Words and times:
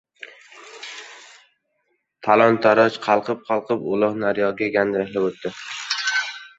Tarlon 2.29 2.59
qalqib-qalqib, 3.05 3.87
uloq 3.93 4.19
naryog‘iga 4.27 4.75
gandiraklab 4.81 5.33
o‘tdi. 5.33 5.57